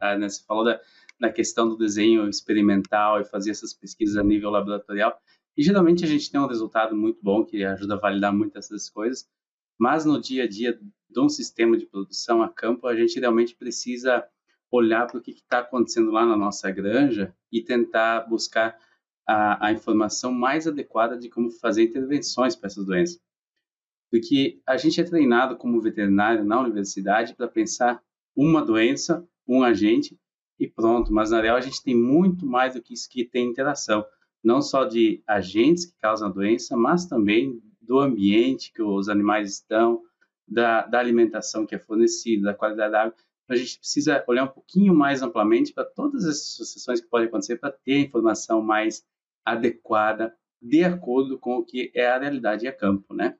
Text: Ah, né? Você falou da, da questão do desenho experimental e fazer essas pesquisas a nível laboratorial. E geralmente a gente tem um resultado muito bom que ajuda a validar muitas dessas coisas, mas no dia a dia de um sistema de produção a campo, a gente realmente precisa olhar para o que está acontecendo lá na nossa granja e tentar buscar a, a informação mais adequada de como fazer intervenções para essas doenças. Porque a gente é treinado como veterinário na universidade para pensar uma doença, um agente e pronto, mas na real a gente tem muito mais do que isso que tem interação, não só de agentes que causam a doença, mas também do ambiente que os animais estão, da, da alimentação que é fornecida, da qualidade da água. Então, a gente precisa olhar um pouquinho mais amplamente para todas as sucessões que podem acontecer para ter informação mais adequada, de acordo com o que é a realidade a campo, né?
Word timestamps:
Ah, 0.00 0.16
né? 0.16 0.28
Você 0.28 0.42
falou 0.44 0.64
da, 0.64 0.80
da 1.20 1.30
questão 1.30 1.68
do 1.68 1.76
desenho 1.76 2.28
experimental 2.28 3.20
e 3.20 3.24
fazer 3.24 3.50
essas 3.50 3.74
pesquisas 3.74 4.16
a 4.16 4.24
nível 4.24 4.50
laboratorial. 4.50 5.20
E 5.56 5.62
geralmente 5.62 6.04
a 6.04 6.08
gente 6.08 6.30
tem 6.30 6.40
um 6.40 6.46
resultado 6.46 6.96
muito 6.96 7.18
bom 7.22 7.44
que 7.44 7.64
ajuda 7.64 7.94
a 7.94 7.98
validar 7.98 8.32
muitas 8.32 8.68
dessas 8.68 8.88
coisas, 8.88 9.28
mas 9.78 10.04
no 10.04 10.20
dia 10.20 10.44
a 10.44 10.48
dia 10.48 10.78
de 11.10 11.20
um 11.20 11.28
sistema 11.28 11.76
de 11.76 11.86
produção 11.86 12.42
a 12.42 12.48
campo, 12.48 12.86
a 12.86 12.96
gente 12.96 13.18
realmente 13.18 13.54
precisa 13.54 14.26
olhar 14.70 15.06
para 15.06 15.18
o 15.18 15.20
que 15.20 15.32
está 15.32 15.58
acontecendo 15.58 16.10
lá 16.10 16.24
na 16.24 16.36
nossa 16.36 16.70
granja 16.70 17.34
e 17.52 17.60
tentar 17.60 18.20
buscar 18.28 18.78
a, 19.26 19.66
a 19.66 19.72
informação 19.72 20.32
mais 20.32 20.66
adequada 20.66 21.18
de 21.18 21.28
como 21.28 21.50
fazer 21.50 21.82
intervenções 21.82 22.54
para 22.54 22.68
essas 22.68 22.86
doenças. 22.86 23.20
Porque 24.10 24.60
a 24.66 24.76
gente 24.76 25.00
é 25.00 25.04
treinado 25.04 25.56
como 25.56 25.80
veterinário 25.80 26.44
na 26.44 26.60
universidade 26.60 27.34
para 27.34 27.48
pensar 27.48 28.02
uma 28.34 28.64
doença, 28.64 29.26
um 29.56 29.62
agente 29.62 30.18
e 30.58 30.68
pronto, 30.68 31.12
mas 31.12 31.30
na 31.30 31.40
real 31.40 31.56
a 31.56 31.60
gente 31.60 31.82
tem 31.82 31.94
muito 31.94 32.46
mais 32.46 32.74
do 32.74 32.82
que 32.82 32.92
isso 32.92 33.08
que 33.08 33.24
tem 33.24 33.48
interação, 33.48 34.04
não 34.42 34.60
só 34.60 34.84
de 34.84 35.22
agentes 35.26 35.86
que 35.86 35.98
causam 35.98 36.28
a 36.28 36.32
doença, 36.32 36.76
mas 36.76 37.06
também 37.06 37.60
do 37.80 37.98
ambiente 37.98 38.72
que 38.72 38.82
os 38.82 39.08
animais 39.08 39.50
estão, 39.50 40.02
da, 40.46 40.86
da 40.86 40.98
alimentação 40.98 41.64
que 41.64 41.74
é 41.74 41.78
fornecida, 41.78 42.46
da 42.46 42.54
qualidade 42.54 42.92
da 42.92 43.02
água. 43.02 43.14
Então, 43.44 43.56
a 43.56 43.58
gente 43.58 43.78
precisa 43.78 44.24
olhar 44.26 44.44
um 44.44 44.48
pouquinho 44.48 44.94
mais 44.94 45.22
amplamente 45.22 45.72
para 45.72 45.84
todas 45.84 46.24
as 46.24 46.44
sucessões 46.54 47.00
que 47.00 47.08
podem 47.08 47.28
acontecer 47.28 47.56
para 47.56 47.72
ter 47.72 47.98
informação 47.98 48.60
mais 48.60 49.04
adequada, 49.44 50.34
de 50.60 50.84
acordo 50.84 51.38
com 51.38 51.56
o 51.56 51.64
que 51.64 51.90
é 51.94 52.06
a 52.06 52.18
realidade 52.18 52.68
a 52.68 52.72
campo, 52.72 53.14
né? 53.14 53.36